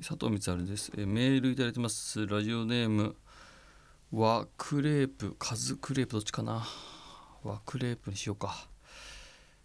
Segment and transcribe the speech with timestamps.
[0.00, 2.24] 佐藤光晴です、えーメールいただいてます。
[2.24, 3.16] ラジオネーム
[4.12, 6.64] 和クレープカズクレープどっちかな。
[7.42, 8.68] 和クレープにしようか。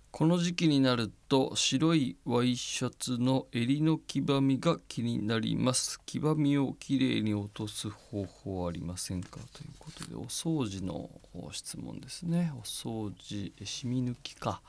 [0.10, 6.00] この時期になると白いワイシャツの襟の黄ばみが気になります。
[6.04, 9.40] 黄ばみをきれいに落とす方法ありませんか？
[9.54, 11.12] ということでお掃除の
[11.52, 12.52] 質問ですね。
[12.58, 14.64] お掃除えシミ抜きか。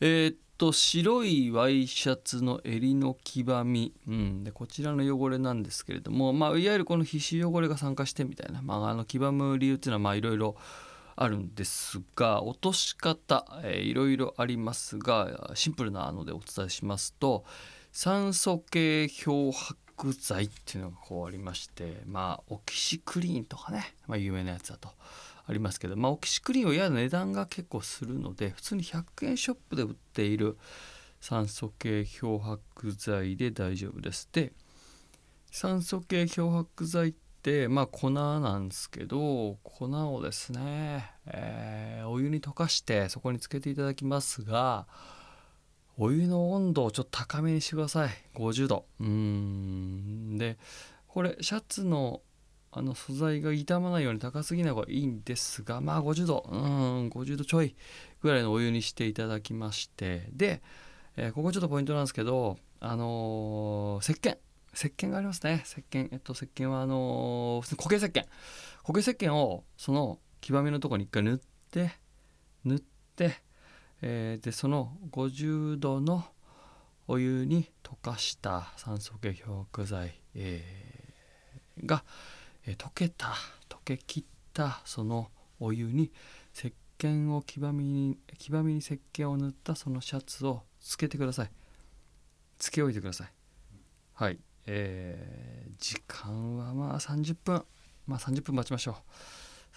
[0.00, 10.56] えーっと白いワイシャツの襟の黄ばみ、うん、でこちらの汚れなんですけれども、まあ、いわゆるこの皮脂汚れが酸化してみたいな、まあ、あの黄ばむ理由っていうのはまあいろいろ
[11.14, 17.44] あるんですが落とし方、えーいろいろありますがシンプルなのでお伝えしますと
[17.92, 24.90] 酸素系漂白剤っていうのがこうありましてまあオキシクリーンとかね、まあ、有名なやつだと。
[25.48, 30.58] ありますけど、まあ、オキシクリーンはやや値段が結構するので普通に100円ショップで売っている
[31.20, 34.28] 酸素系漂白剤で大丈夫です。
[34.30, 34.52] で
[35.50, 44.86] 酸素系漂白剤ってまあ粉なんですけど粉をですね、えーお湯に溶かしてそこにつけていただきますが
[45.98, 48.10] お湯の温度をちょっと高めにしてください。
[48.34, 48.86] 50度。
[49.00, 50.38] うーん。
[50.38, 50.58] で
[51.06, 52.20] これシャツの
[52.70, 57.74] あの素材が傷まないように高すぎない方がいいんですがまあ50度うん50度ちょい
[58.22, 60.62] ぐらいのお湯にしていただきましてで、
[61.16, 64.36] えーここちょっとポイントなんですけどあのー石鹸
[64.74, 65.62] 石鹸がありますね。
[65.64, 68.26] 石鹸えっと石鹸はあのー普通に固形石鹸。
[68.82, 71.38] 固形石鹸をその黄ばみのところに一回塗っ
[71.70, 71.90] て
[72.64, 72.82] 塗っ
[73.16, 73.34] て、
[74.02, 76.24] えーでその50度の
[77.08, 82.04] お湯に溶かした酸素系漂白剤、えーが、
[82.68, 83.28] え溶けた
[83.70, 86.12] 溶けきったそのお湯に
[86.54, 91.50] 石鹸を黄ばみに黄ばみに石鹸を塗ったそのシャツをつけてください。
[92.58, 93.32] つけ置いてください。
[94.12, 94.38] はい。
[94.66, 97.64] えー時間はまあ30分
[98.06, 98.96] まあ30分待ちましょ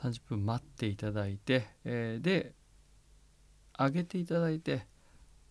[0.03, 0.05] う。
[0.05, 2.53] 30分待っていただいて、えーで
[3.79, 4.85] 上げていただいて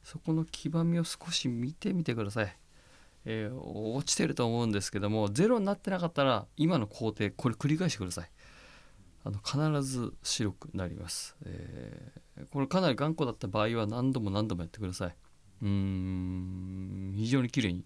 [0.02, 2.56] そこの黄ばみを少し見てみてください、
[3.24, 8.30] えー落ちてると思うんですけどもゼロになってなかったら今の工程これ繰り返してください。
[9.22, 12.20] あの必ず白くなります、えー
[12.50, 15.16] これかなり頑固だった場合は何度も何度もやってください。
[15.62, 17.84] うん非常に綺麗に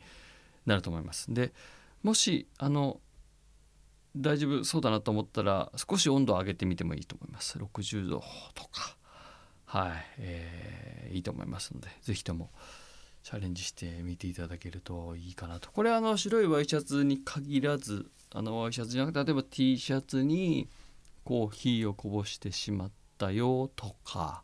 [0.64, 1.34] なると思います。
[1.34, 1.52] で
[2.04, 3.00] もしあの
[4.14, 7.58] 大丈夫そうだなと思ったら少し温度を上げてみてもいいと思います。
[7.58, 8.22] 60度
[8.54, 8.96] とか。
[9.66, 12.50] はい、えーいいと思いますのでぜひとも
[13.24, 20.68] チャレンジしてみていただけるといいかなとこれはあの白いワイシャツに限らずあのワイシャツじゃなくて例えば T シャツに
[21.24, 24.42] コーヒーをこぼしてしまったよとか、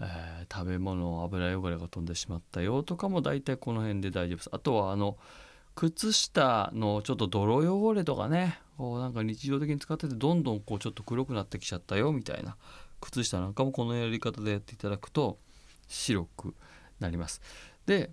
[0.00, 5.16] えー食べ物油汚れが飛んでしまったよとかも大体この辺で大丈夫ですあとはあの
[5.76, 12.56] 靴下のちょっと泥汚れとかねこうなんか日常的に使っててどんどんこうちょっと黒くなってきちゃったよみたいな
[13.00, 15.38] 靴下なんかもこのやり方でやっていただくと
[15.86, 16.54] 白く
[17.00, 17.40] なります。
[17.86, 18.10] で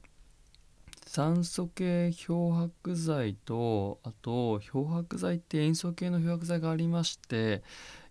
[1.13, 7.61] 酸素系漂白剤とあと漂白剤って塩素系の漂白剤がありまして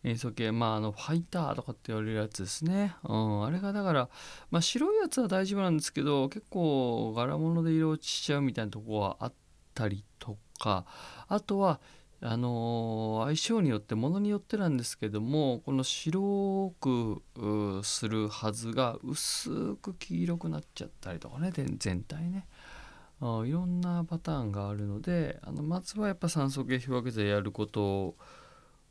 [0.04, 4.08] 塩素系まああのファイターとかって言われるやつですね、うん、あれがだから、
[4.52, 9.32] まあ、白いやつは大丈夫なんですけど結構柄物で色落ちしちゃうみたいなとこはあっ
[9.74, 10.84] たりとか
[11.26, 11.80] あとは
[12.24, 22.46] あの相性によってものによってなんですけどもこの白くするはずが薄く黄色くなっちゃったりとかね全体ね。
[23.20, 28.16] あいろんなパターンがあるのであのまずはやっぱ酸素系漂白剤やることを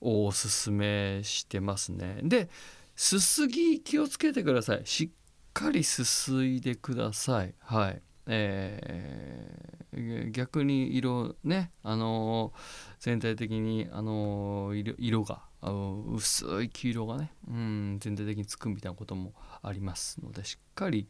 [0.02, 2.20] おすすめしてますね。
[2.24, 2.50] で
[2.96, 4.82] すすぎ気をつけてください。
[4.86, 5.10] しっ
[5.54, 7.54] かりすすいでください。
[7.60, 8.02] はい。
[8.28, 12.60] えー逆に色ねあのー
[13.00, 21.08] 全体的にあのー色があの薄い黄色がねうん全体的につくみたいなこともありますのでしっかり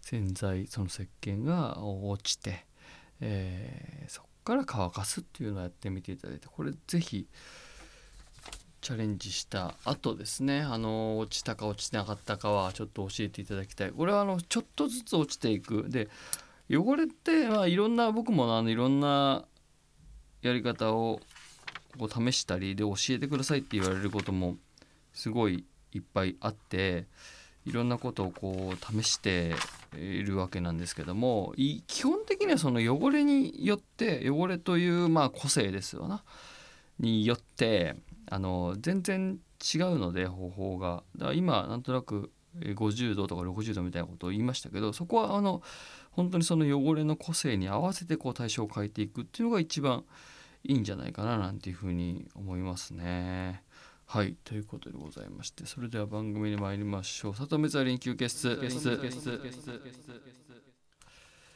[0.00, 2.64] 洗剤その石鹸が落ちて、
[3.20, 7.26] えそこから乾かすっていうのをやってみていただいてこれぜひ
[8.80, 13.90] チャレンジした後ですねあの落ちたか落ちてなかったかはちょっと教えていただきたい。
[13.90, 15.86] これはあのちょっとずつ落ちていく。
[15.88, 16.08] で
[16.70, 19.44] 汚れって、まあ、いろんな僕もあのいろんな
[20.42, 21.20] やり方を
[21.98, 24.56] こう試したりで教えてくださいって言われることも
[25.12, 27.06] すごいいっぱいあって
[27.64, 29.54] いろんなことをこう試して
[29.96, 31.54] いるわけなんですけども
[31.86, 36.22] 基本的にはその汚れによって汚れというまあ個性ですよな。
[36.98, 37.94] によって
[38.28, 39.38] あの全然
[39.74, 41.02] 違うので方法が。
[41.16, 45.62] だから今なんとなく50度とか60度みたいなことを言いましたけどそこはあの
[46.10, 50.04] 本当にその汚れの個性に合わせてこう対象を変えていくっていうのが一番
[50.64, 53.62] いいんじゃないかななんていうふうに思いますね。
[54.06, 54.36] はい。
[54.42, 57.34] ということでございましてそれでは番組に参りましょう。
[57.34, 58.48] 里目座臨休憩室